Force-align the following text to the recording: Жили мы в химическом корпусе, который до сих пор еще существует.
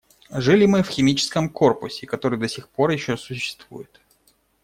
Жили 0.31 0.65
мы 0.65 0.81
в 0.81 0.87
химическом 0.89 1.47
корпусе, 1.47 2.07
который 2.07 2.39
до 2.39 2.47
сих 2.49 2.69
пор 2.69 2.89
еще 2.89 3.17
существует. 3.17 4.01